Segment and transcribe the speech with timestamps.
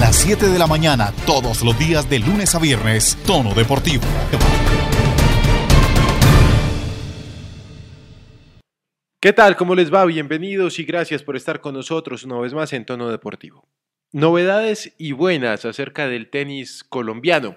[0.00, 4.04] las 7 de la mañana, todos los días de lunes a viernes, Tono Deportivo.
[9.20, 9.56] ¿Qué tal?
[9.56, 10.04] ¿Cómo les va?
[10.04, 13.68] Bienvenidos y gracias por estar con nosotros una vez más en Tono Deportivo.
[14.12, 17.56] Novedades y buenas acerca del tenis colombiano.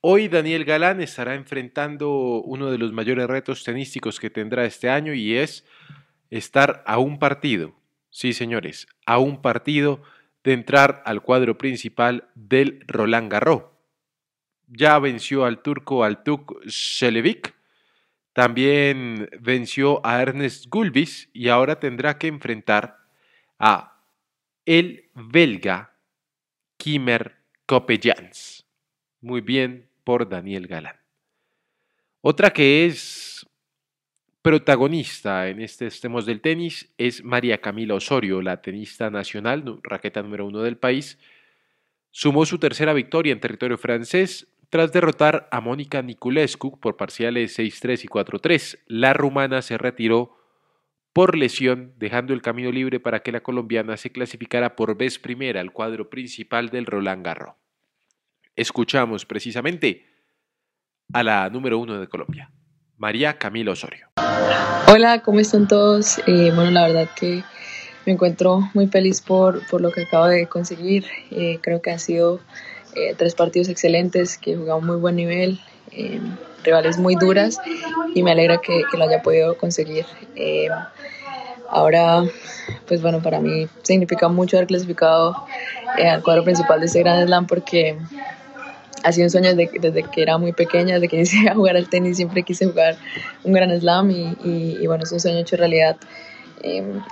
[0.00, 5.14] Hoy Daniel Galán estará enfrentando uno de los mayores retos tenísticos que tendrá este año
[5.14, 5.64] y es
[6.30, 7.74] estar a un partido,
[8.10, 10.02] sí señores, a un partido
[10.44, 13.64] de entrar al cuadro principal del Roland Garros.
[14.68, 17.54] Ya venció al turco Altuk Şelevic
[18.32, 22.96] también venció a Ernest Gulbis y ahora tendrá que enfrentar
[23.58, 24.02] a
[24.64, 25.96] el belga
[26.76, 28.66] Kimmer Kopejans.
[29.20, 30.96] Muy bien por Daniel Galán.
[32.20, 33.29] Otra que es
[34.42, 40.46] protagonista en este estemos del tenis es María Camila Osorio, la tenista nacional, raqueta número
[40.46, 41.18] uno del país.
[42.10, 48.04] Sumó su tercera victoria en territorio francés tras derrotar a Mónica Niculescu por parciales 6-3
[48.04, 50.36] y 4-3, la rumana se retiró
[51.12, 55.60] por lesión, dejando el camino libre para que la colombiana se clasificara por vez primera
[55.60, 57.56] al cuadro principal del Roland Garros.
[58.54, 60.06] Escuchamos precisamente
[61.12, 62.52] a la número uno de Colombia,
[63.00, 64.08] María Camila Osorio.
[64.86, 66.18] Hola, ¿cómo están todos?
[66.26, 67.42] Eh, bueno, la verdad que
[68.04, 71.06] me encuentro muy feliz por, por lo que acabo de conseguir.
[71.30, 72.40] Eh, creo que ha sido
[72.94, 75.58] eh, tres partidos excelentes, que he jugado muy buen nivel,
[75.92, 76.20] eh,
[76.62, 77.58] rivales muy duras
[78.14, 80.04] y me alegra que, lo haya podido conseguir.
[80.36, 80.68] Eh,
[81.70, 82.24] ahora,
[82.86, 85.46] pues bueno, para mí significa mucho haber clasificado
[85.96, 87.96] al cuadro principal de este Gran Slam porque
[89.02, 91.76] ha sido un sueño desde, desde, que era muy pequeña, desde que inicié a jugar
[91.76, 92.96] al tenis, siempre quise jugar
[93.44, 95.96] un Gran Slam y, y, bueno, es un sueño hecho realidad.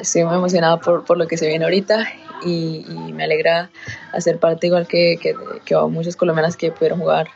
[0.00, 2.06] estoy muy emocionada por, por, lo que se viene ahorita
[2.44, 3.70] y, me alegra
[4.12, 7.28] hacer parte igual que, que, que muchas colombianas que pudieron jugar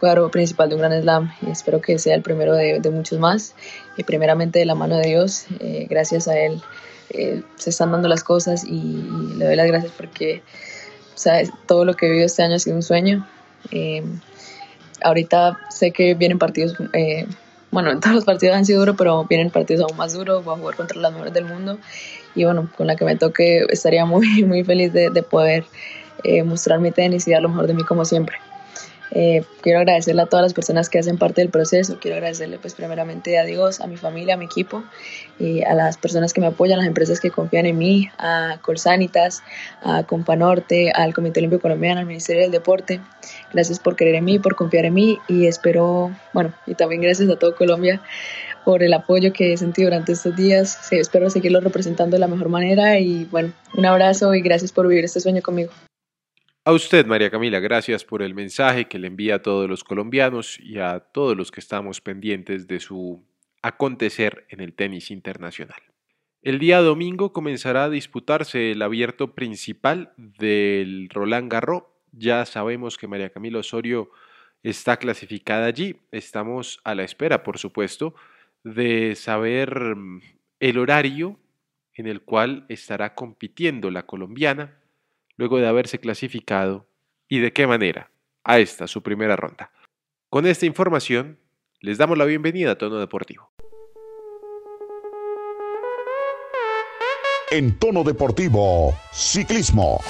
[0.00, 3.18] jugador principal de un gran slam y espero que sea el primero de, de muchos
[3.18, 3.54] más
[3.96, 6.62] y primeramente de la mano de Dios eh, gracias a él
[7.10, 8.80] eh, se están dando las cosas y,
[9.36, 10.42] le doy las gracias porque
[11.66, 13.26] todo lo que he vivido este año ha sido un sueño
[13.70, 14.02] eh,
[15.02, 16.74] ahorita sé que vienen partidos
[17.70, 20.44] bueno todos los partidos han sido duros pero vienen partidos aún más duros.
[20.44, 21.78] Voy a jugar contra las mejores del mundo.
[22.34, 25.64] Y bueno, con la que me toque estaría muy, muy feliz de, de poder
[26.24, 28.36] eh, mostrar mi tenis y dar lo mejor de mí como siempre.
[29.10, 32.74] Eh, quiero agradecerle a todas las personas que hacen parte del proceso, quiero agradecerle pues
[32.74, 34.84] primeramente a Dios, a mi familia, a mi equipo
[35.38, 38.58] y a las personas que me apoyan, a las empresas que confían en mí, a
[38.62, 39.42] Corsanitas,
[39.82, 43.00] a Companorte, al Comité Olímpico Colombiano, al Ministerio del Deporte.
[43.52, 47.28] Gracias por creer en mí, por confiar en mí y espero, bueno, y también gracias
[47.30, 48.00] a todo Colombia
[48.64, 50.78] por el apoyo que he sentido durante estos días.
[50.82, 54.86] Sí, espero seguirlo representando de la mejor manera y bueno, un abrazo y gracias por
[54.88, 55.72] vivir este sueño conmigo.
[56.64, 60.60] A usted, María Camila, gracias por el mensaje que le envía a todos los colombianos
[60.60, 63.24] y a todos los que estamos pendientes de su
[63.62, 65.80] acontecer en el tenis internacional.
[66.42, 71.82] El día domingo comenzará a disputarse el abierto principal del Roland Garros.
[72.12, 74.10] Ya sabemos que María Camila Osorio
[74.62, 75.96] está clasificada allí.
[76.12, 78.14] Estamos a la espera, por supuesto,
[78.62, 80.22] de saber mm,
[80.60, 81.38] el horario
[81.94, 84.78] en el cual estará compitiendo la colombiana
[85.36, 86.86] luego de haberse clasificado
[87.28, 88.10] y de qué manera
[88.44, 89.72] a esta su primera ronda.
[90.30, 91.38] Con esta información
[91.80, 93.50] les damos la bienvenida a Tono Deportivo.
[97.50, 100.00] En Tono Deportivo, Ciclismo.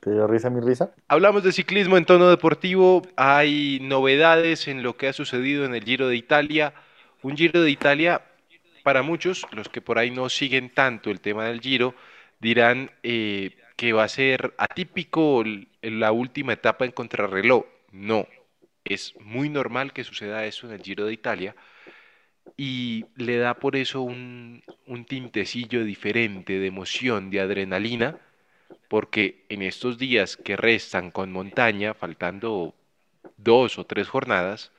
[0.00, 0.94] ¿Te dio risa mi risa?
[1.08, 3.02] Hablamos de ciclismo en tono deportivo.
[3.16, 6.72] Hay novedades en lo que ha sucedido en el Giro de Italia.
[7.20, 8.22] Un Giro de Italia,
[8.82, 11.94] para muchos, los que por ahí no siguen tanto el tema del Giro,
[12.40, 15.44] dirán eh, que va a ser atípico
[15.82, 17.66] la última etapa en contrarreloj.
[17.92, 18.26] No,
[18.84, 21.54] es muy normal que suceda eso en el Giro de Italia
[22.56, 24.62] y le da por eso un,
[25.08, 28.18] tintecillo diferente de emoción, de adrenalina
[28.88, 32.74] porque en estos días que restan con montaña, faltando
[33.36, 34.72] dos o tres jornadas,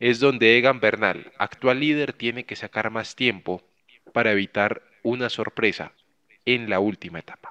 [0.00, 3.62] es donde Egan Bernal, actual líder, tiene que sacar más tiempo
[4.12, 5.92] para evitar una sorpresa
[6.46, 7.50] en la última etapa.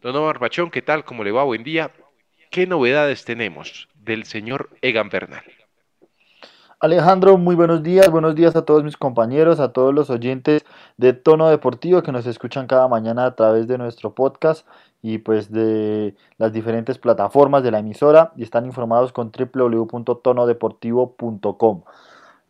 [0.00, 1.04] Don Omar Bachón, ¿qué tal?
[1.04, 1.42] ¿Cómo le va?
[1.44, 1.90] Buen día.
[2.50, 5.44] ¿Qué novedades tenemos del señor Egan Bernal?
[6.80, 10.64] Alejandro, muy buenos días, buenos días a todos mis compañeros, a todos los oyentes
[10.96, 14.66] de Tono Deportivo que nos escuchan cada mañana a través de nuestro podcast
[15.02, 21.82] y pues de las diferentes plataformas de la emisora y están informados con www.tonodeportivo.com.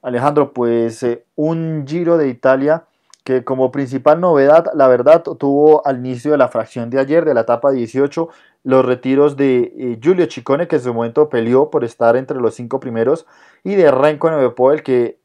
[0.02, 2.84] Alejandro, pues eh, un Giro de Italia
[3.28, 7.34] que como principal novedad, la verdad, tuvo al inicio de la fracción de ayer, de
[7.34, 8.26] la etapa 18,
[8.64, 12.54] los retiros de eh, Giulio Ciccone, que en su momento peleó por estar entre los
[12.54, 13.26] cinco primeros,
[13.64, 15.20] y de Renko Nevepoel, que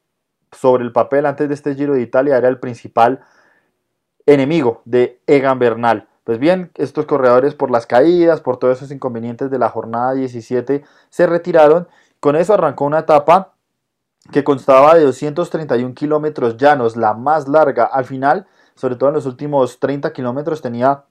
[0.51, 3.21] sobre el papel antes de este Giro de Italia era el principal
[4.25, 6.09] enemigo de Egan Bernal.
[6.25, 10.83] Pues bien, estos corredores por las caídas, por todos esos inconvenientes de la jornada 17,
[11.09, 11.87] se retiraron.
[12.19, 13.52] Con eso arrancó una etapa
[14.31, 17.85] que constaba de 231 kilómetros llanos, la más larga.
[17.85, 21.05] Al final, sobre todo en los últimos 30 kilómetros, tenía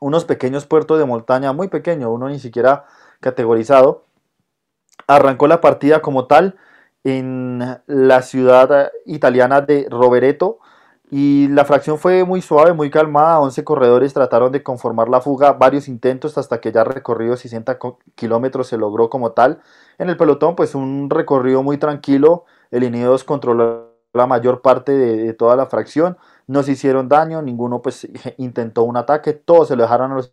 [0.00, 2.84] unos pequeños puertos de montaña, muy pequeño, uno ni siquiera
[3.20, 4.04] categorizado.
[5.06, 6.56] Arrancó la partida como tal
[7.04, 10.58] en la ciudad italiana de Rovereto,
[11.10, 13.40] y la fracción fue muy suave, muy calmada.
[13.40, 17.78] 11 corredores trataron de conformar la fuga, varios intentos hasta que ya recorrido 60
[18.16, 19.60] kilómetros se logró como tal.
[19.98, 22.44] En el pelotón, pues un recorrido muy tranquilo.
[22.72, 26.18] El Ineos controló la mayor parte de, toda la fracción.
[26.48, 29.32] No se hicieron daño, ninguno pues intentó un ataque.
[29.32, 30.32] Todos se lo dejaron a los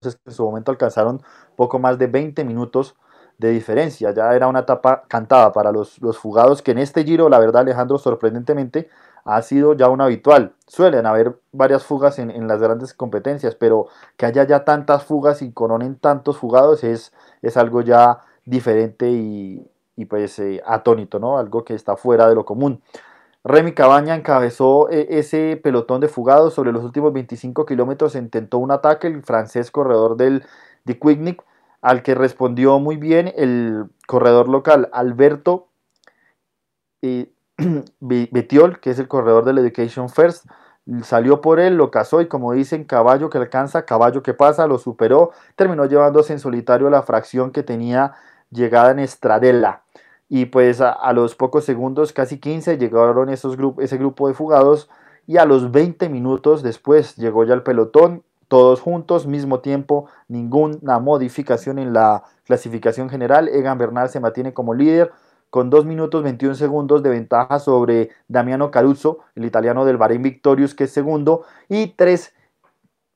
[0.00, 1.20] en su momento alcanzaron
[1.56, 2.94] poco más de 20 minutos
[3.38, 4.12] de diferencia.
[4.12, 7.62] Ya era una etapa cantada para los, los fugados que en este giro, la verdad
[7.62, 8.88] Alejandro, sorprendentemente
[9.28, 10.54] ha sido ya un habitual.
[10.66, 15.52] Suelen haber varias fugas en, las grandes competencias, pero que haya ya tantas fugas y
[15.52, 19.70] coronen tantos fugados es, es algo ya diferente y,
[20.08, 21.36] pues eh, atónito, ¿no?
[21.36, 22.80] Algo que está fuera de lo común.
[23.44, 28.70] Remy Cabaña encabezó eh, ese pelotón de fugados sobre los últimos 25 kilómetros, intentó un
[28.70, 30.44] ataque, el francés corredor del
[30.84, 31.44] de Quicknick,
[31.82, 35.68] al que respondió muy bien el corredor local Alberto
[37.02, 37.30] eh,
[38.00, 40.46] Betiol, que es el corredor del Education First,
[41.02, 44.78] salió por él, lo cazó y como dicen, caballo que alcanza, caballo que pasa, lo
[44.78, 48.14] superó, terminó llevándose en solitario la fracción que tenía
[48.50, 49.82] llegada en Estradella.
[50.28, 54.88] Y pues a, los pocos segundos, casi 15, llegaron esos ese grupo de fugados
[55.26, 60.98] y a los 20 minutos después llegó ya el pelotón, todos juntos, mismo tiempo, ninguna
[60.98, 63.48] modificación en la clasificación general.
[63.48, 65.12] Egan Bernal se mantiene como líder,
[65.50, 70.74] con 2 minutos 21 segundos de ventaja sobre Damiano Caruso, el italiano del Bahrein Victorious,
[70.74, 72.34] que es segundo, y 3,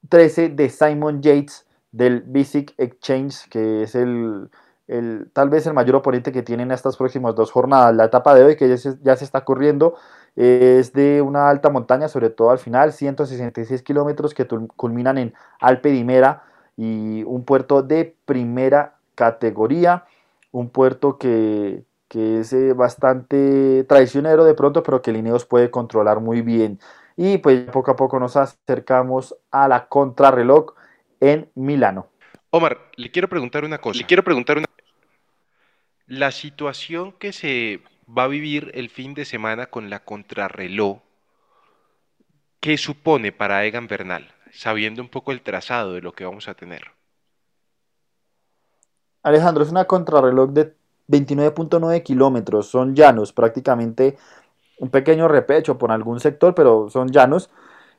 [0.09, 4.51] 13 de Simon Yates del Basic Exchange, que es el,
[4.89, 7.95] el, tal vez el mayor oponente que tienen estas próximas dos jornadas.
[7.95, 9.95] La etapa de hoy, que ya se, ya se está corriendo,
[10.35, 14.47] es de una alta montaña, sobre todo al final, 166 kilómetros que
[14.77, 16.45] culminan en Alpe Dimera
[16.77, 20.05] y un puerto de primera categoría,
[20.51, 26.21] un puerto que, que es eh, bastante traicionero de pronto, pero que Lineos puede controlar
[26.21, 26.79] muy bien.
[27.17, 30.75] Y pues poco a poco nos acercamos a la contrarreloj
[31.21, 32.09] en Milano.
[32.51, 33.99] Omar, le quiero preguntar una cosa.
[33.99, 34.67] Le quiero preguntar una
[36.07, 40.99] La situación que se va a vivir el fin de semana con la contrarreloj,
[42.61, 46.53] ¿qué supone para Egan Bernal, sabiendo un poco el trazado de lo que vamos a
[46.53, 46.83] tener?
[49.23, 50.75] Alejandro, es una contrarreloj de
[51.09, 54.17] 29.9 kilómetros, son llanos, prácticamente
[54.79, 57.51] un pequeño repecho por algún sector, pero son llanos.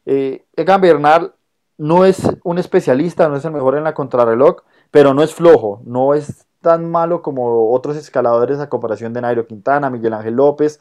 [0.06, 1.34] Eh, Egan Bernal
[1.78, 5.82] no es un especialista, no es el mejor en la contrarreloj, pero no es flojo,
[5.86, 10.80] no es tan malo como otros escaladores a comparación de Nairo Quintana, Miguel Ángel López.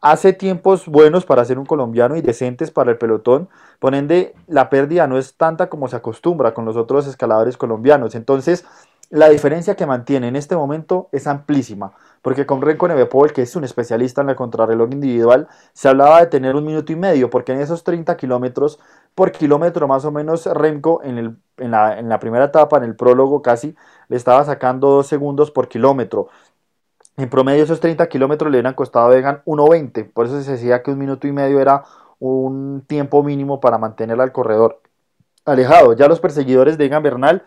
[0.00, 4.68] Hace tiempos buenos para ser un colombiano y decentes para el pelotón, por ende la
[4.68, 8.16] pérdida no es tanta como se acostumbra con los otros escaladores colombianos.
[8.16, 8.64] Entonces,
[9.12, 11.92] la diferencia que mantiene en este momento es amplísima,
[12.22, 16.28] porque con Renko Nevepol, que es un especialista en el contrarreloj individual, se hablaba de
[16.28, 18.80] tener un minuto y medio, porque en esos 30 kilómetros
[19.14, 21.02] por kilómetro más o menos Renko
[21.58, 23.76] la, en la primera etapa, en el prólogo casi,
[24.08, 26.28] le estaba sacando dos segundos por kilómetro.
[27.18, 30.82] En promedio esos 30 kilómetros le hubieran costado a Vegan 1.20, por eso se decía
[30.82, 31.84] que un minuto y medio era
[32.18, 34.80] un tiempo mínimo para mantener al corredor
[35.44, 35.92] alejado.
[35.92, 37.44] Ya los perseguidores de Egan Bernal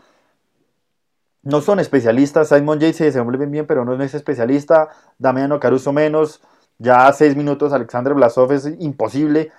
[1.46, 2.50] no son especialistas.
[2.50, 4.90] Simon Yates se desenvuelve bien, pero no es especialista.
[5.20, 6.42] Damiano Caruso menos.
[6.80, 9.52] Ya seis minutos Alexander Blasov es imposible.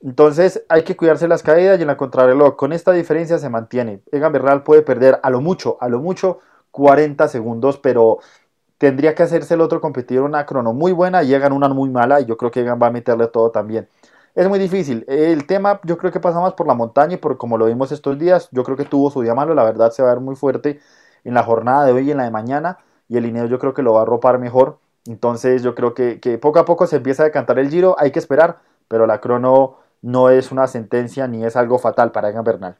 [0.00, 2.56] Entonces hay que cuidarse las caídas y en la contrarreloj.
[2.56, 4.00] Con esta diferencia se mantiene.
[4.10, 8.18] Egan Bernal puede perder a lo mucho, a lo mucho 40 segundos, pero
[8.78, 12.20] tendría que hacerse el otro competidor una crono muy buena y Egan una muy mala
[12.20, 13.86] y yo creo que Egan va a meterle todo también.
[14.34, 15.04] Es muy difícil.
[15.08, 17.92] El tema yo creo que pasa más por la montaña y por como lo vimos
[17.92, 18.48] estos días.
[18.50, 20.80] Yo creo que tuvo su día malo, la verdad se va a ver muy fuerte
[21.24, 22.78] en la jornada de hoy y en la de mañana
[23.08, 24.78] y el Ineos yo creo que lo va a ropar mejor.
[25.06, 28.18] Entonces yo creo que, poco a poco se empieza a decantar el giro, hay que
[28.18, 32.76] esperar, pero la crono no es una sentencia ni es algo fatal para Egan Bernal.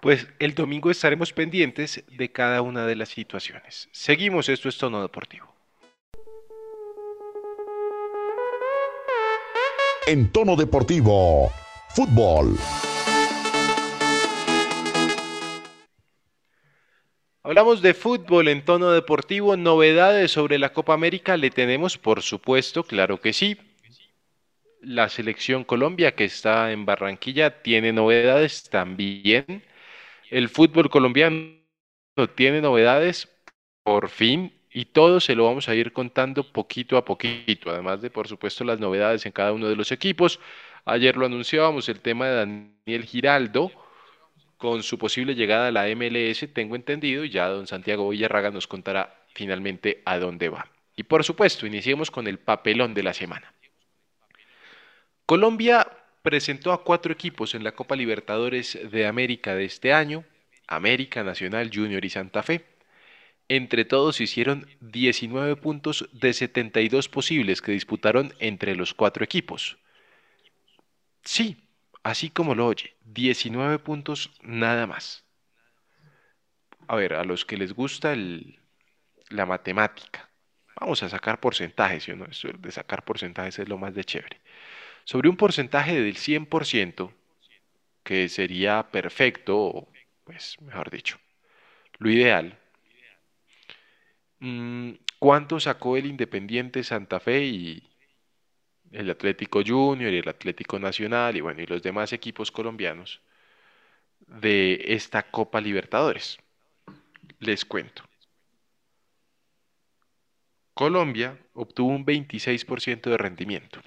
[0.00, 3.88] Pues el domingo estaremos pendientes de cada una de las situaciones.
[3.92, 5.56] Seguimos, esto es Tono Deportivo.
[10.06, 11.50] en tono deportivo.
[11.90, 12.56] Fútbol.
[17.46, 22.82] Hablamos de fútbol en tono deportivo, novedades sobre la Copa América le tenemos, por supuesto,
[22.82, 23.56] claro que sí.
[24.80, 29.62] La selección Colombia que está en Barranquilla tiene novedades también.
[30.28, 31.60] El fútbol colombiano
[32.34, 33.28] tiene novedades,
[33.84, 38.10] por fin, y todo se lo vamos a ir contando poquito a poquito, además de,
[38.10, 40.40] por supuesto, las novedades en cada uno de los equipos.
[40.84, 43.70] Ayer lo anunciábamos, el tema de Daniel Giraldo
[44.58, 48.66] con su posible llegada a la MLS, tengo entendido, y ya don Santiago Villarraga nos
[48.66, 50.70] contará finalmente a dónde va.
[50.96, 53.52] Y por supuesto, iniciemos con el papelón de la semana.
[55.26, 55.86] Colombia
[56.22, 60.24] presentó a cuatro equipos en la Copa Libertadores de América de este año,
[60.66, 62.64] América Nacional Junior y Santa Fe.
[63.48, 69.76] Entre todos hicieron 19 puntos de 72 posibles que disputaron entre los cuatro equipos.
[71.22, 71.56] Sí,
[72.06, 75.24] así como lo oye, 19 puntos nada más.
[76.86, 78.14] A ver, a los que les gusta
[79.30, 80.30] la matemática,
[80.80, 82.26] vamos a sacar porcentajes, no?
[82.58, 84.40] De sacar porcentajes es lo más de chévere.
[85.04, 87.12] Sobre un porcentaje del 100%,
[88.04, 89.88] que sería perfecto,
[90.24, 91.18] pues mejor dicho,
[91.98, 92.56] lo ideal,
[94.38, 97.82] mm, ¿cuánto sacó el Independiente Santa Fe y,
[98.92, 103.20] el Atlético Junior y el Atlético Nacional y bueno, y los demás equipos colombianos
[104.26, 106.38] de esta Copa Libertadores.
[107.40, 108.02] Les cuento.
[110.74, 113.80] Colombia obtuvo un 26% de rendimiento.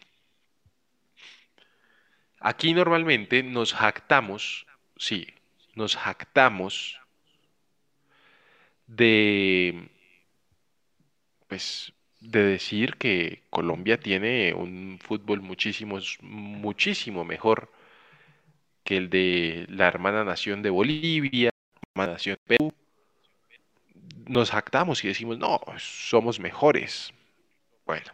[2.39, 4.65] Aquí normalmente nos jactamos,
[4.98, 5.27] sí,
[5.75, 7.00] nos jactamos
[8.88, 9.89] de
[11.48, 17.72] pues de decir que Colombia tiene un fútbol muchísimo, muchísimo mejor
[18.84, 22.74] que el de la hermana nación de Bolivia, la hermana nación de Perú.
[24.28, 27.14] Nos jactamos y decimos, no, somos mejores.
[27.86, 28.12] Bueno,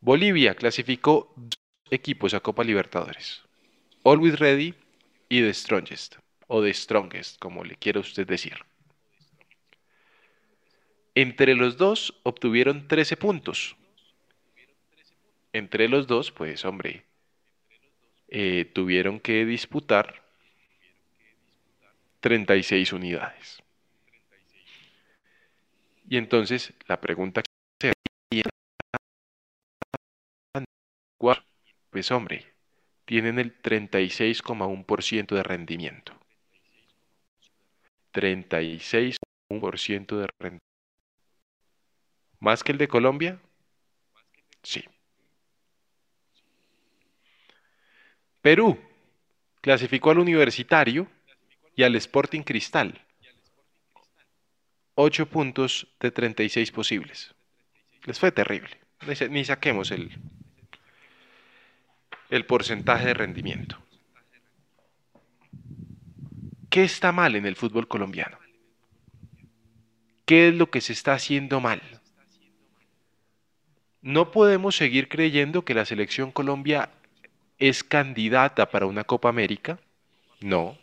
[0.00, 1.58] Bolivia clasificó dos
[1.90, 3.42] equipos a Copa Libertadores.
[4.04, 4.74] Always Ready
[5.28, 6.16] y The Strongest,
[6.48, 8.56] o The Strongest, como le quiera usted decir.
[11.14, 13.76] Entre los dos obtuvieron 13 puntos.
[15.52, 17.04] Entre los dos, pues hombre,
[18.28, 20.22] eh, tuvieron que disputar
[22.20, 23.62] 36 unidades.
[26.08, 27.92] Y entonces la pregunta que
[28.30, 28.44] sería,
[31.90, 32.46] pues hombre,
[33.04, 36.14] tienen el 36,1% de rendimiento.
[38.12, 40.71] 36,1% de rendimiento.
[42.42, 43.38] ¿Más que el de Colombia?
[44.64, 44.84] Sí.
[48.40, 48.80] Perú
[49.60, 51.06] clasificó al Universitario
[51.76, 53.00] y al Sporting Cristal.
[54.96, 57.32] 8 puntos de 36 posibles.
[58.06, 58.76] Les fue terrible.
[59.30, 60.10] Ni, saquemos el,
[62.28, 63.78] el porcentaje de rendimiento.
[66.68, 68.36] ¿Qué está mal en el fútbol colombiano?
[70.26, 72.01] ¿Qué es lo que se está haciendo mal?
[74.02, 76.90] No podemos seguir creyendo que la selección Colombia
[77.60, 79.78] es candidata para una Copa América.
[80.40, 80.76] No.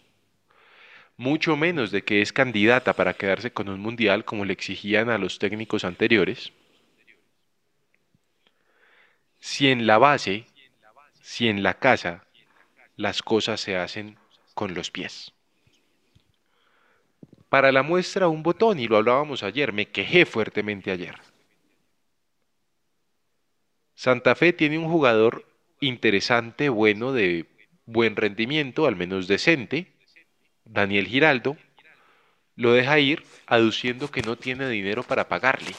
[1.18, 5.18] Mucho menos de que es candidata para quedarse con un mundial como le exigían a
[5.18, 6.54] los técnicos anteriores.
[9.42, 10.46] Si en la base,
[11.22, 12.24] si en la casa,
[12.96, 14.18] las cosas se hacen
[14.54, 15.34] con los pies.
[17.50, 21.16] Para la muestra un botón, y lo hablábamos ayer, me quejé fuertemente ayer.
[24.00, 25.46] Santa Fe tiene un jugador
[25.82, 27.48] interesante, bueno, de
[27.86, 29.92] buen rendimiento, al menos decente,
[30.64, 31.58] Daniel Giraldo,
[32.56, 35.74] lo deja ir aduciendo que no tiene dinero para pagarle.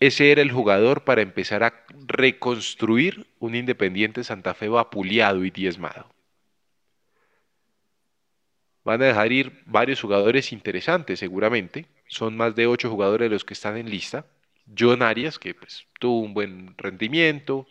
[0.00, 6.06] Ese era el jugador para empezar a reconstruir un Independiente Santa Fe vapuleado y diezmado.
[8.84, 11.84] Van a dejar ir varios jugadores interesantes seguramente.
[12.08, 14.24] Son más de ocho jugadores los que están en lista.
[14.76, 17.66] John Arias, que pues, tuvo un buen rendimiento,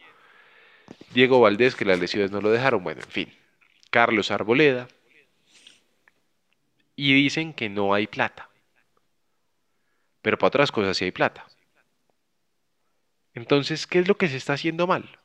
[1.14, 3.34] Diego Valdés, que las lesiones no lo dejaron, bueno, en fin,
[3.90, 4.88] Carlos Arboleda,
[6.96, 8.50] y dicen que no hay plata,
[10.22, 11.48] pero para otras cosas sí hay plata.
[13.34, 15.20] Entonces, ¿qué es lo que se está haciendo mal?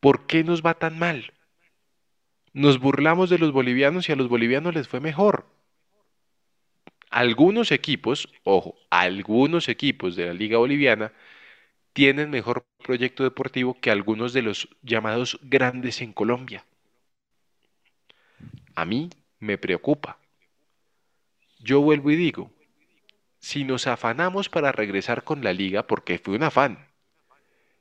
[0.00, 1.32] ¿Por qué nos va tan mal?
[2.52, 5.57] Nos burlamos de los bolivianos y a los bolivianos les fue mejor
[7.10, 11.12] algunos equipos, ojo, algunos equipos de la Liga Boliviana
[11.92, 16.64] tienen mejor proyecto deportivo que algunos de los llamados grandes en Colombia.
[18.74, 19.10] A mí
[19.40, 20.18] me preocupa.
[21.58, 22.52] Yo vuelvo y digo,
[23.40, 26.86] si nos afanamos para regresar con la liga, porque fue un afán,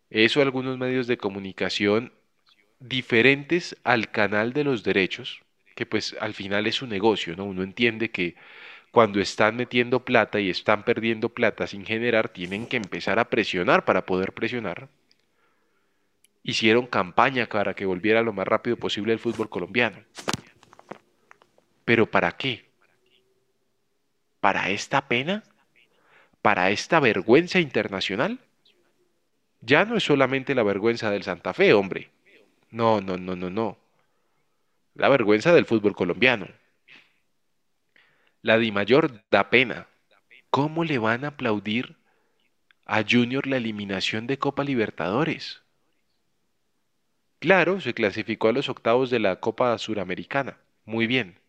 [0.10, 2.14] eso algunos medios de comunicación
[2.80, 5.42] diferentes al canal de los derechos,
[5.76, 7.46] que pues al final es un negocio, ¿no?
[7.46, 8.36] Uno entiende que
[8.92, 13.86] cuando están metiendo plata y están perdiendo plata sin generar, tienen que empezar a presionar
[13.86, 14.90] para poder presionar.
[16.44, 20.00] Hicieron campaña para que volviera lo más rápido posible el fútbol colombiano.
[21.84, 22.66] ¿Pero para qué?
[24.40, 25.44] ¿Para esta pena?
[26.42, 28.40] ¿Para esta vergüenza internacional?
[29.62, 32.10] Ya no es solamente la vergüenza del Santa Fe, hombre.
[32.72, 33.78] No, no, no, no, no.
[34.96, 36.48] La vergüenza del fútbol colombiano.
[38.42, 39.88] La Di Mayor da pena.
[40.50, 41.98] ¿Cómo le van a aplaudir
[42.86, 45.62] a Junior la eliminación de Copa Libertadores?
[47.40, 50.58] Claro, se clasificó a los octavos de la Copa Suramericana.
[50.86, 51.40] Muy bien.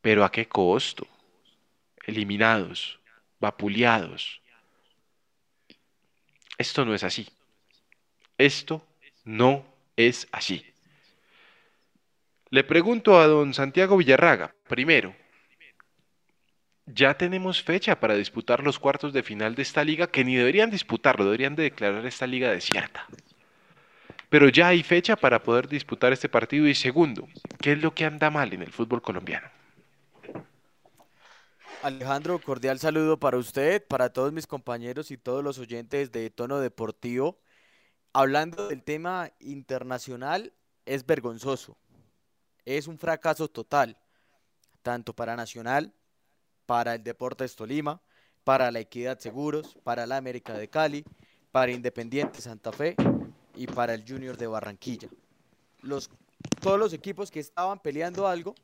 [0.00, 1.06] Pero ¿a qué costo?
[2.04, 2.98] Eliminados,
[3.38, 4.42] vapuleados.
[6.58, 7.28] Esto no es así.
[8.36, 8.86] Esto
[9.24, 9.64] no
[9.96, 10.64] es así.
[12.50, 15.14] Le pregunto a don Santiago Villarraga, primero,
[16.94, 20.70] ya tenemos fecha para disputar los cuartos de final de esta liga, que ni deberían
[20.70, 23.06] disputarlo, deberían de declarar esta liga desierta.
[24.28, 26.66] Pero ya hay fecha para poder disputar este partido.
[26.66, 27.28] Y segundo,
[27.60, 29.48] ¿qué es lo que anda mal en el fútbol colombiano?
[31.82, 36.60] Alejandro, cordial saludo para usted, para todos mis compañeros y todos los oyentes de Tono
[36.60, 37.40] Deportivo.
[38.12, 40.52] Hablando del tema internacional,
[40.86, 41.76] es vergonzoso.
[42.64, 43.98] Es un fracaso total,
[44.82, 45.92] tanto para Nacional,
[46.66, 48.00] para el Deportes Tolima,
[48.44, 51.04] para la Equidad Seguros, para la América de Cali,
[51.50, 52.96] para Independiente Santa Fe
[53.54, 55.08] y para el Junior de Barranquilla.
[55.82, 56.10] Los,
[56.60, 58.54] todos los equipos que estaban peleando algo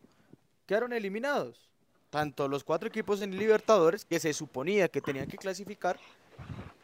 [0.67, 1.69] quedaron eliminados
[2.11, 5.99] tanto los cuatro equipos en Libertadores, que se suponía que tenían que clasificar,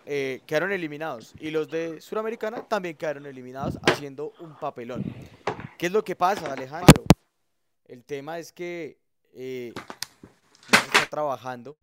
[0.07, 1.35] eh, quedaron eliminados.
[1.39, 5.03] Y los de Suramericana también quedaron eliminados haciendo un papelón.
[5.79, 7.05] ¿Qué es lo que pasa, Alejandro?
[7.87, 8.99] El tema es que
[9.33, 9.73] eh,
[10.71, 11.77] no se está trabajando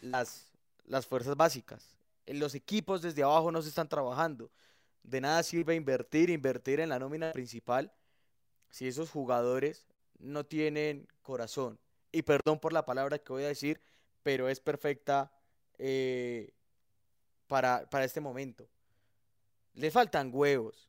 [0.00, 0.46] las,
[0.86, 1.94] las fuerzas básicas.
[2.26, 4.50] Los equipos desde abajo no se están trabajando.
[5.02, 7.92] De nada sirve invertir, invertir en la nómina principal
[8.70, 9.84] si esos jugadores
[10.18, 11.78] no tienen corazón,
[12.12, 13.80] y perdón por la palabra que voy a decir,
[14.22, 15.32] pero es perfecta
[15.78, 16.52] eh,
[17.46, 18.68] para, para este momento.
[19.74, 20.88] Les faltan huevos,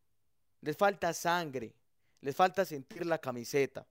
[0.61, 1.73] les falta sangre,
[2.21, 3.85] les falta sentir la camiseta.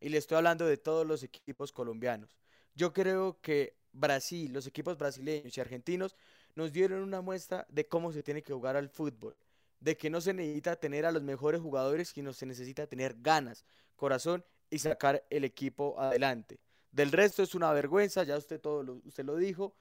[0.00, 2.39] Y le estoy hablando de todos los equipos colombianos.
[2.74, 6.16] Yo creo que Brasil, los equipos brasileños y argentinos
[6.54, 9.36] nos dieron una muestra de cómo se tiene que jugar al fútbol.
[9.80, 13.64] De que no se necesita tener a los mejores jugadores, sino se necesita tener ganas,
[13.96, 16.60] corazón y sacar el equipo adelante.
[16.92, 19.74] Del resto es una vergüenza, ya usted todo lo, usted lo dijo.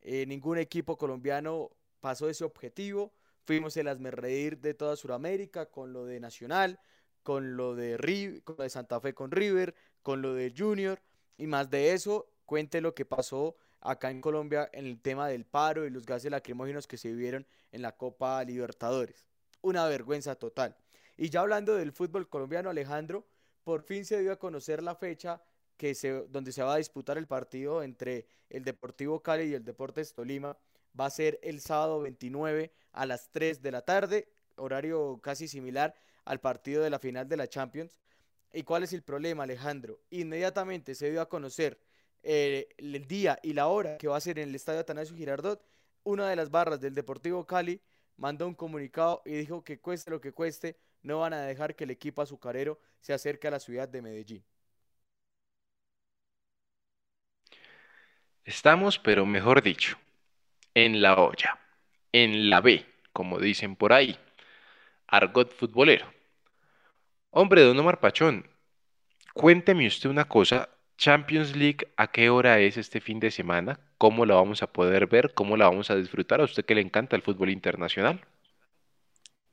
[0.00, 1.70] Eh, ningún equipo colombiano
[2.00, 3.12] pasó ese objetivo.
[3.44, 6.80] Fuimos el reír de toda Sudamérica con lo de Nacional,
[7.22, 11.00] con lo de, con lo de Santa Fe con River, con lo de Junior.
[11.36, 15.44] Y más de eso, cuente lo que pasó acá en Colombia en el tema del
[15.44, 19.26] paro y los gases lacrimógenos que se vivieron en la Copa Libertadores.
[19.60, 20.76] Una vergüenza total.
[21.16, 23.26] Y ya hablando del fútbol colombiano, Alejandro,
[23.64, 25.42] por fin se dio a conocer la fecha
[25.76, 29.64] que se, donde se va a disputar el partido entre el Deportivo Cali y el
[29.64, 30.56] Deportes Tolima.
[30.98, 35.94] Va a ser el sábado 29 a las 3 de la tarde, horario casi similar
[36.24, 38.00] al partido de la final de la Champions.
[38.56, 40.00] ¿Y cuál es el problema, Alejandro?
[40.08, 41.78] Inmediatamente se dio a conocer
[42.22, 45.62] eh, el día y la hora que va a ser en el Estadio Atanasio Girardot.
[46.04, 47.82] Una de las barras del Deportivo Cali
[48.16, 51.84] mandó un comunicado y dijo que cueste lo que cueste, no van a dejar que
[51.84, 54.42] el equipo azucarero se acerque a la ciudad de Medellín.
[58.42, 59.98] Estamos, pero mejor dicho,
[60.72, 61.60] en la olla,
[62.10, 64.18] en la B, como dicen por ahí,
[65.08, 66.15] argot futbolero.
[67.38, 68.46] Hombre, don Omar Pachón,
[69.34, 73.78] cuénteme usted una cosa, Champions League, ¿a qué hora es este fin de semana?
[73.98, 75.34] ¿Cómo la vamos a poder ver?
[75.34, 76.40] ¿Cómo la vamos a disfrutar?
[76.40, 78.22] ¿A usted que le encanta el fútbol internacional?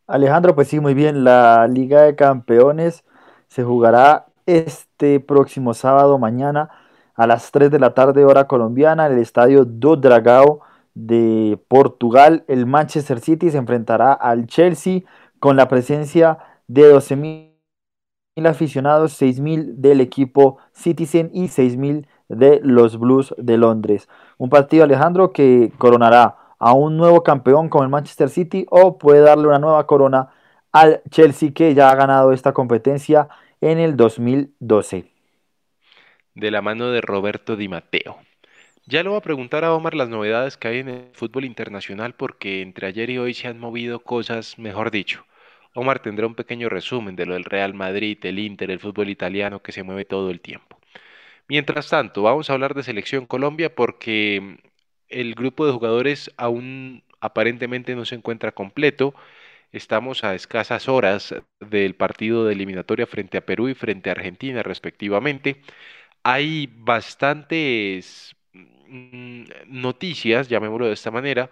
[0.07, 1.25] Alejandro, pues sí, muy bien.
[1.25, 3.03] La Liga de Campeones
[3.49, 6.69] se jugará este próximo sábado, mañana,
[7.15, 10.61] a las 3 de la tarde, hora colombiana, en el estadio do Dragao
[10.93, 12.45] de Portugal.
[12.47, 15.01] El Manchester City se enfrentará al Chelsea
[15.41, 17.52] con la presencia de 12.000
[18.45, 24.09] aficionados, 6.000 del equipo Citizen y 6.000 de los Blues de Londres.
[24.37, 29.21] Un partido, Alejandro, que coronará a un nuevo campeón como el Manchester City o puede
[29.21, 30.29] darle una nueva corona
[30.71, 33.27] al Chelsea que ya ha ganado esta competencia
[33.61, 35.05] en el 2012.
[36.33, 38.17] De la mano de Roberto Di Matteo.
[38.85, 42.15] Ya le voy a preguntar a Omar las novedades que hay en el fútbol internacional
[42.15, 45.25] porque entre ayer y hoy se han movido cosas, mejor dicho.
[45.73, 49.61] Omar tendrá un pequeño resumen de lo del Real Madrid, el Inter, el fútbol italiano
[49.61, 50.79] que se mueve todo el tiempo.
[51.47, 54.57] Mientras tanto, vamos a hablar de Selección Colombia porque
[55.09, 59.13] el grupo de jugadores aún aparentemente no se encuentra completo.
[59.71, 64.63] Estamos a escasas horas del partido de eliminatoria frente a Perú y frente a Argentina
[64.63, 65.61] respectivamente.
[66.23, 71.49] Hay bastantes mm, noticias, llamémoslo de esta manera,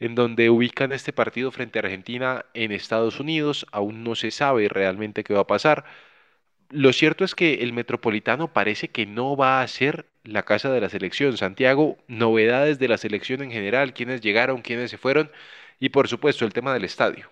[0.00, 3.66] en donde ubican este partido frente a Argentina en Estados Unidos.
[3.70, 5.84] Aún no se sabe realmente qué va a pasar.
[6.70, 10.80] Lo cierto es que el Metropolitano parece que no va a ser la casa de
[10.80, 11.36] la selección.
[11.36, 15.30] Santiago, novedades de la selección en general, quiénes llegaron, quiénes se fueron
[15.78, 17.30] y por supuesto el tema del estadio.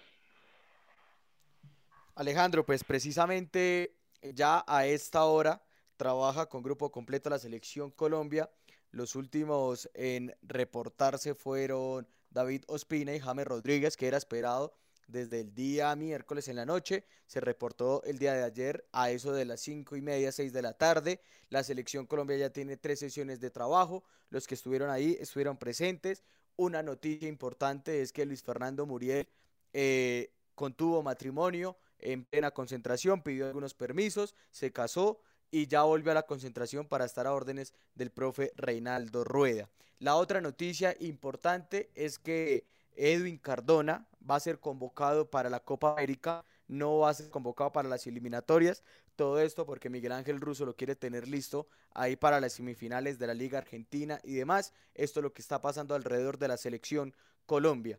[2.16, 5.62] Alejandro, pues precisamente ya a esta hora
[5.96, 8.50] trabaja con grupo completo la selección Colombia.
[8.90, 14.74] Los últimos en reportarse fueron David Ospina y James Rodríguez, que era esperado
[15.08, 17.04] desde el día miércoles en la noche.
[17.26, 20.62] Se reportó el día de ayer a eso de las cinco y media, seis de
[20.62, 21.20] la tarde.
[21.48, 24.04] La selección Colombia ya tiene tres sesiones de trabajo.
[24.30, 26.22] Los que estuvieron ahí estuvieron presentes.
[26.56, 29.28] Una noticia importante es que Luis Fernando Muriel
[29.72, 36.14] eh, contuvo matrimonio en plena concentración, pidió algunos permisos, se casó y ya volvió a
[36.14, 39.68] la concentración para estar a órdenes del profe Reinaldo Rueda.
[39.98, 45.92] La otra noticia importante es que Edwin Cardona va a ser convocado para la Copa
[45.92, 48.82] América, no va a ser convocado para las eliminatorias.
[49.16, 53.26] Todo esto porque Miguel Ángel Russo lo quiere tener listo ahí para las semifinales de
[53.26, 54.72] la Liga Argentina y demás.
[54.94, 57.14] Esto es lo que está pasando alrededor de la selección
[57.46, 57.98] Colombia.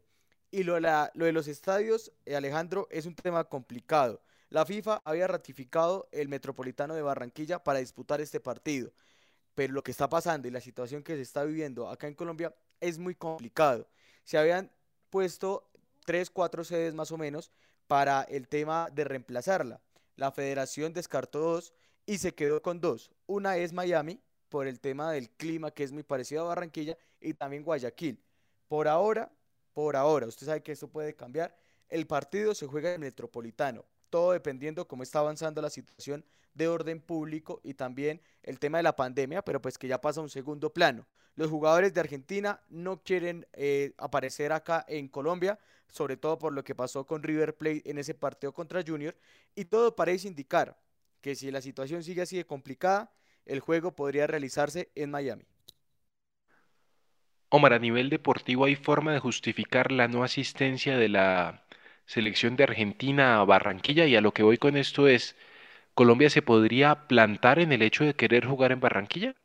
[0.51, 4.21] Y lo, lo de los estadios, eh, Alejandro, es un tema complicado.
[4.49, 8.91] La FIFA había ratificado el Metropolitano de Barranquilla para disputar este partido.
[9.53, 12.55] Pero lo que está pasando y la situación que se está viviendo acá en Colombia
[12.79, 13.87] es muy complicado.
[14.23, 14.71] Se habían
[15.09, 15.69] puesto
[16.05, 17.51] tres, cuatro sedes más o menos
[17.87, 19.81] para el tema de reemplazarla.
[20.15, 21.73] La federación descartó dos
[22.05, 23.11] y se quedó con dos.
[23.27, 27.35] Una es Miami, por el tema del clima que es muy parecido a Barranquilla, y
[27.35, 28.19] también Guayaquil.
[28.67, 29.31] Por ahora,
[29.73, 31.55] por ahora, usted sabe que esto puede cambiar.
[31.87, 36.99] El partido se juega en Metropolitano, todo dependiendo cómo está avanzando la situación de orden
[36.99, 40.29] público y también el tema de la pandemia, pero pues que ya pasa a un
[40.29, 41.07] segundo plano.
[41.35, 46.63] Los jugadores de Argentina no quieren eh, aparecer acá en Colombia, sobre todo por lo
[46.63, 49.15] que pasó con River Plate en ese partido contra Junior,
[49.55, 50.77] y todo parece indicar
[51.21, 53.11] que si la situación sigue así de complicada,
[53.45, 55.45] el juego podría realizarse en Miami.
[57.49, 61.65] Omar, a nivel deportivo hay forma de justificar la no asistencia de la
[62.09, 65.35] selección de Argentina a Barranquilla y a lo que voy con esto es,
[65.93, 69.35] ¿Colombia se podría plantar en el hecho de querer jugar en Barranquilla?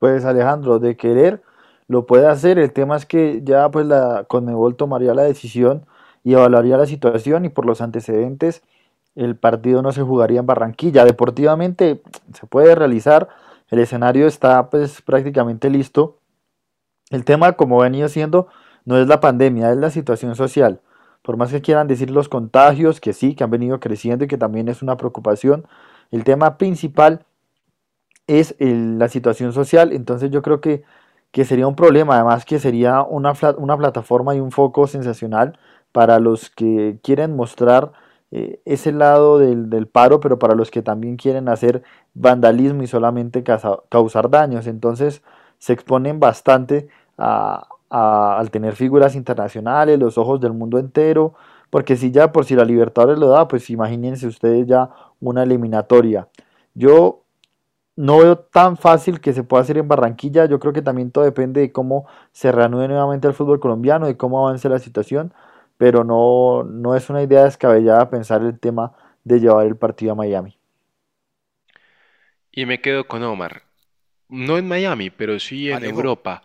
[0.00, 1.42] Pues Alejandro, de querer
[1.86, 5.86] lo puede hacer, el tema es que ya pues la Conmebol tomaría la decisión
[6.24, 8.62] y evaluaría la situación y por los antecedentes
[9.14, 11.04] el partido no se jugaría en Barranquilla.
[11.04, 12.02] Deportivamente
[12.34, 13.28] se puede realizar,
[13.70, 16.18] el escenario está pues prácticamente listo
[17.10, 18.48] el tema, como venido siendo,
[18.84, 20.80] no es la pandemia, es la situación social.
[21.28, 24.38] Por más que quieran decir los contagios, que sí, que han venido creciendo y que
[24.38, 25.66] también es una preocupación,
[26.10, 27.26] el tema principal
[28.26, 29.92] es la situación social.
[29.92, 30.84] Entonces yo creo que,
[31.30, 35.58] que, sería un problema, además que sería una, una plataforma y un foco sensacional
[35.92, 37.92] para los que quieren mostrar
[38.30, 41.82] eh, ese lado del, del, paro, pero para los que también quieren hacer
[42.14, 43.44] vandalismo y solamente
[43.90, 44.66] causar daños.
[44.66, 45.22] Entonces
[45.58, 46.88] se exponen bastante
[47.90, 51.34] al tener figuras internacionales, los ojos del mundo entero,
[51.70, 56.28] porque si ya por si la Libertadores lo da, pues imagínense ustedes ya una eliminatoria.
[56.74, 57.24] Yo
[57.96, 61.24] no veo tan fácil que se pueda hacer en Barranquilla, yo creo que también todo
[61.24, 65.32] depende de cómo se reanude nuevamente el fútbol colombiano, de cómo avance la situación,
[65.76, 68.92] pero no, no es una idea descabellada pensar el tema
[69.24, 70.56] de llevar el partido a Miami.
[72.52, 73.62] Y me quedo con Omar.
[74.28, 76.42] No en Miami, pero sí en Europa.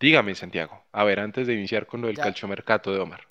[0.00, 0.83] Dígame, Santiago.
[0.96, 3.26] A ver, antes de iniciar con lo del calchomercato de Omar.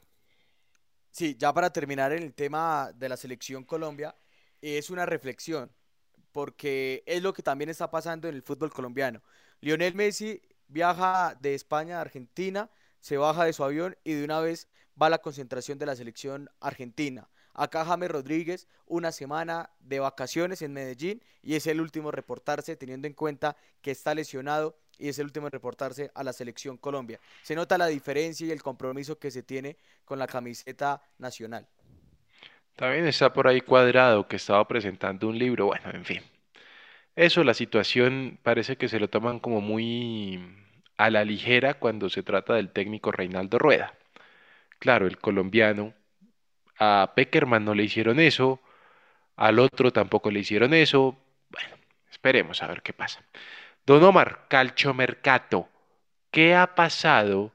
[1.11, 4.13] Sí, ya para terminar en el tema de la selección Colombia,
[4.61, 5.71] es una reflexión,
[6.33, 9.21] porque es lo que también está pasando en el fútbol colombiano.
[9.61, 14.41] Lionel Messi viaja de España a Argentina, se baja de su avión y de una
[14.41, 14.67] vez
[15.01, 17.29] va a la concentración de la selección argentina.
[17.53, 23.07] Acá James Rodríguez, una semana de vacaciones en Medellín y es el último reportarse teniendo
[23.07, 27.19] en cuenta que está lesionado y es el último en reportarse a la selección Colombia.
[27.41, 31.67] Se nota la diferencia y el compromiso que se tiene con la camiseta nacional.
[32.75, 36.21] También está por ahí cuadrado que estaba presentando un libro, bueno, en fin.
[37.15, 40.41] Eso, la situación parece que se lo toman como muy
[40.97, 43.93] a la ligera cuando se trata del técnico Reinaldo Rueda.
[44.79, 45.93] Claro, el colombiano,
[46.79, 48.59] a Peckerman no le hicieron eso,
[49.35, 51.17] al otro tampoco le hicieron eso.
[51.49, 51.75] Bueno,
[52.11, 53.23] esperemos a ver qué pasa.
[53.85, 55.67] Don Omar, Calchomercato,
[56.31, 57.51] ¿qué ha pasado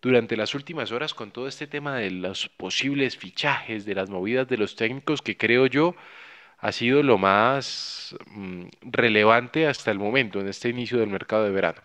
[0.00, 4.48] durante las últimas horas con todo este tema de los posibles fichajes, de las movidas
[4.48, 5.94] de los técnicos, que creo yo
[6.58, 11.50] ha sido lo más mm, relevante hasta el momento en este inicio del mercado de
[11.50, 11.80] verano?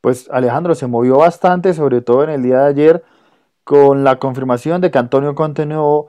[0.00, 3.04] Pues Alejandro se movió bastante, sobre todo en el día de ayer,
[3.66, 6.06] con la confirmación de que Antonio Conte no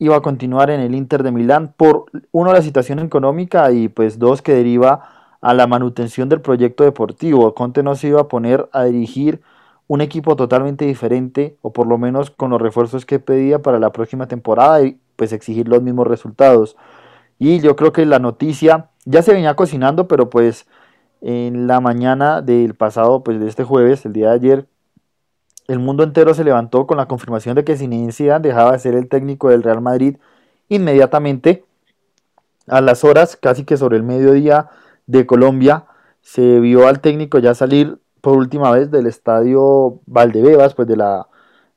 [0.00, 4.18] iba a continuar en el Inter de Milán por, uno, la situación económica y pues
[4.18, 7.54] dos, que deriva a la manutención del proyecto deportivo.
[7.54, 9.42] Conte no se iba a poner a dirigir
[9.86, 13.92] un equipo totalmente diferente o por lo menos con los refuerzos que pedía para la
[13.92, 16.76] próxima temporada y pues exigir los mismos resultados.
[17.38, 20.66] Y yo creo que la noticia ya se venía cocinando, pero pues
[21.20, 24.66] en la mañana del pasado, pues de este jueves, el día de ayer,
[25.72, 28.94] el mundo entero se levantó con la confirmación de que Zinedine Zidane dejaba de ser
[28.94, 30.16] el técnico del Real Madrid
[30.68, 31.64] inmediatamente
[32.66, 34.70] a las horas, casi que sobre el mediodía
[35.06, 35.86] de Colombia,
[36.20, 41.26] se vio al técnico ya salir por última vez del estadio Valdebebas, pues de la,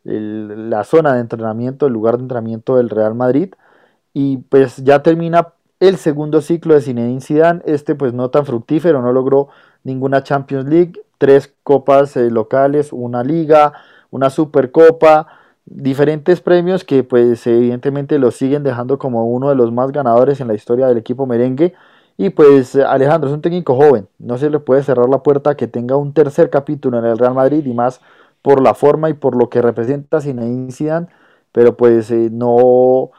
[0.04, 3.54] la zona de entrenamiento, el lugar de entrenamiento del Real Madrid,
[4.14, 9.02] y pues ya termina el segundo ciclo de Zinedine Zidane, este pues no tan fructífero,
[9.02, 9.50] no logró
[9.86, 13.72] ninguna Champions League, tres copas eh, locales, una liga,
[14.12, 15.28] una supercopa,
[15.66, 20.48] diferentes premios que pues evidentemente lo siguen dejando como uno de los más ganadores en
[20.48, 21.74] la historia del equipo merengue,
[22.18, 25.56] y pues Alejandro es un técnico joven, no se le puede cerrar la puerta a
[25.56, 28.02] que tenga un tercer capítulo en el Real Madrid y más
[28.42, 31.08] por la forma y por lo que representa Zinedine Zidane,
[31.52, 33.12] pero pues eh, no,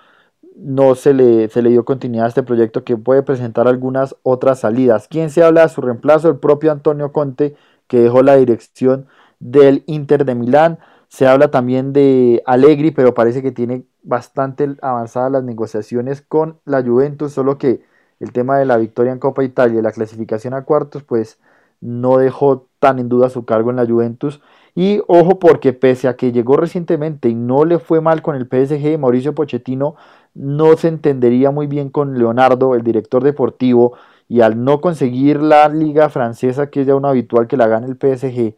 [0.56, 4.60] no se le, se le dio continuidad a este proyecto que puede presentar algunas otras
[4.60, 5.06] salidas.
[5.08, 6.28] ¿Quién se habla de su reemplazo?
[6.28, 7.54] El propio Antonio Conte,
[7.86, 9.06] que dejó la dirección
[9.38, 10.78] del Inter de Milán.
[11.08, 16.82] Se habla también de Allegri, pero parece que tiene bastante avanzadas las negociaciones con la
[16.82, 17.82] Juventus, solo que
[18.18, 21.38] el tema de la victoria en Copa Italia y la clasificación a cuartos, pues
[21.82, 24.40] no dejó tan en duda su cargo en la Juventus.
[24.74, 28.46] Y ojo porque pese a que llegó recientemente y no le fue mal con el
[28.46, 29.96] PSG, Mauricio Pochettino
[30.36, 33.94] no se entendería muy bien con Leonardo, el director deportivo,
[34.28, 37.86] y al no conseguir la liga francesa, que es ya un habitual que la gane
[37.86, 38.54] el PSG,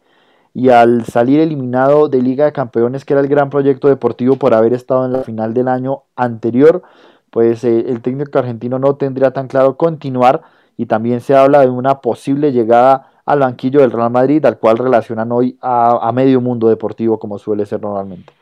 [0.53, 4.53] y al salir eliminado de Liga de Campeones, que era el gran proyecto deportivo por
[4.53, 6.83] haber estado en la final del año anterior,
[7.29, 10.41] pues eh, el técnico argentino no tendría tan claro continuar
[10.77, 14.77] y también se habla de una posible llegada al banquillo del Real Madrid, al cual
[14.77, 18.33] relacionan hoy a, medio mundo deportivo como suele ser normalmente.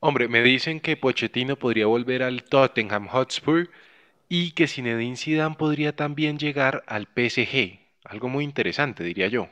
[0.00, 3.68] Hombre, me dicen que Pochettino podría volver al Tottenham Hotspur
[4.28, 7.78] y que Zinedine Zidane podría también llegar al PSG.
[8.04, 9.48] Algo muy interesante, diría yo.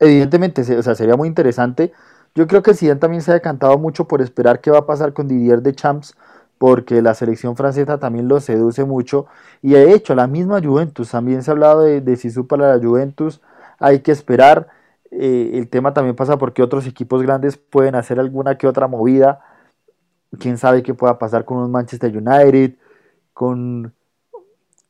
[0.00, 1.92] Evidentemente, o sea, sería muy interesante
[2.34, 5.12] yo creo que Zidane también se ha decantado mucho por esperar qué va a pasar
[5.12, 6.16] con Didier de Champs,
[6.58, 9.26] porque la selección francesa también lo seduce mucho.
[9.60, 12.82] Y de hecho, la misma Juventus, también se ha hablado de, de Sisu para la
[12.82, 13.40] Juventus,
[13.78, 14.68] hay que esperar.
[15.12, 19.40] Eh, el tema también pasa porque otros equipos grandes pueden hacer alguna que otra movida.
[20.38, 22.76] Quién sabe qué pueda pasar con un Manchester United,
[23.34, 23.94] con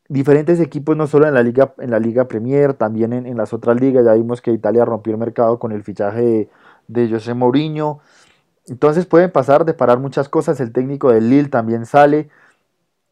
[0.08, 3.80] diferentes equipos, no solo en la Liga, en la Liga Premier, también en, las otras
[3.80, 4.04] ligas.
[4.04, 6.48] Ya vimos que Italia rompió el mercado con el fichaje
[6.86, 8.00] de José Mourinho.
[8.66, 10.60] Entonces pueden pasar de parar muchas cosas.
[10.60, 12.28] El técnico del Lille también sale.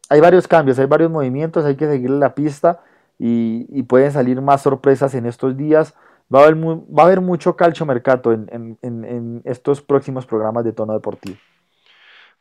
[0.09, 2.81] Hay varios cambios, hay varios movimientos, hay que seguirle la pista
[3.19, 5.95] y, pueden salir más sorpresas en estos días.
[6.33, 10.73] Va a haber, va a haber mucho calcio mercado en, en, estos próximos programas de
[10.73, 11.37] tono deportivo.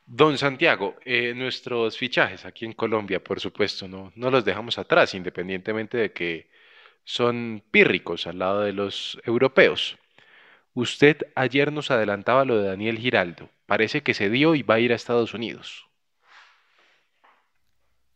[0.06, 5.14] Don Santiago, eh, nuestros fichajes aquí en Colombia, por supuesto, no, no los dejamos atrás,
[5.14, 6.50] independientemente de que
[7.04, 9.98] son pírricos al lado de los europeos.
[10.74, 13.50] Usted ayer nos adelantaba lo de Daniel Giraldo.
[13.66, 15.88] Parece que se dio y va a ir a Estados Unidos.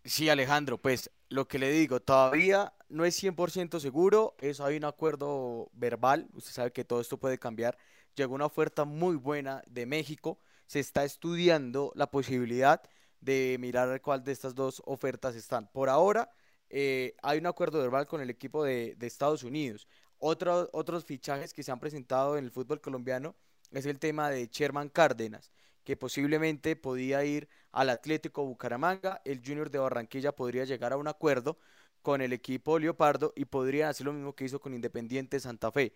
[0.06, 4.86] Sí, Alejandro, pues lo que le digo, todavía no es 100% seguro, eso hay un
[4.86, 7.78] acuerdo verbal, usted sabe que todo esto puede cambiar.
[8.16, 12.82] Llegó una oferta muy buena de México, se está estudiando la posibilidad
[13.20, 15.68] de mirar cuál de estas dos ofertas están.
[15.72, 16.32] Por ahora
[16.70, 19.88] eh, hay un acuerdo verbal con el equipo de, Estados Unidos
[20.26, 23.36] otros fichajes que se han presentado en el fútbol colombiano
[23.72, 25.52] es el tema de Sherman Cárdenas,
[25.84, 31.08] que posiblemente podía ir al Atlético Bucaramanga, el Junior de Barranquilla podría llegar a un
[31.08, 31.58] acuerdo
[32.04, 35.94] con el equipo Leopardo y podría hacer lo mismo que hizo con Independiente Santa Fe,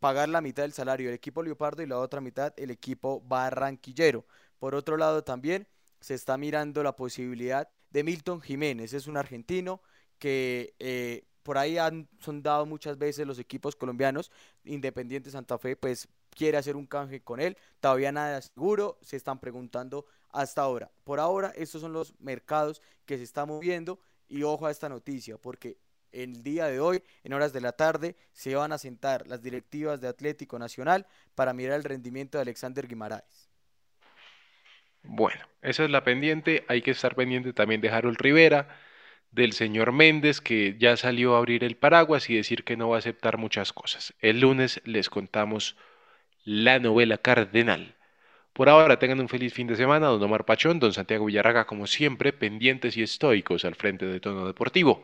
[0.00, 4.24] pagar la mitad del salario del equipo Leopardo y la otra mitad el equipo Barranquillero.
[4.58, 5.68] Por otro lado también
[6.00, 9.82] se está mirando la posibilidad de Milton Jiménez, es un argentino
[10.18, 14.30] que eh, por ahí han sondado muchas veces los equipos colombianos,
[14.64, 19.38] Independiente Santa Fe pues quiere hacer un canje con él, todavía nada seguro, se están
[19.38, 20.90] preguntando hasta ahora.
[21.04, 23.98] Por ahora estos son los mercados que se están moviendo
[24.30, 25.76] y ojo a esta noticia porque
[26.12, 30.00] el día de hoy, en horas de la tarde, se van a sentar las directivas
[30.00, 33.48] de Atlético Nacional para mirar el rendimiento de Alexander Guimaraes.
[35.02, 36.64] Bueno, esa es la pendiente.
[36.68, 38.68] Hay que estar pendiente también de Harold Rivera,
[39.30, 42.96] del señor Méndez, que ya salió a abrir el paraguas y decir que no va
[42.96, 44.14] a aceptar muchas cosas.
[44.20, 45.76] El lunes les contamos
[46.44, 47.96] la novela Cardenal.
[48.52, 51.86] Por ahora tengan un feliz fin de semana, don Omar Pachón, don Santiago Villarraga, como
[51.86, 55.02] siempre, pendientes y estoicos al frente de tono deportivo.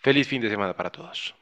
[0.00, 1.34] Feliz fin de semana para todos.